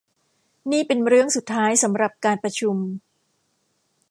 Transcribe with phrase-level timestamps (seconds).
[0.71, 2.77] นี่เป็นเรื่องสุดท้ายสำหรับการประชุม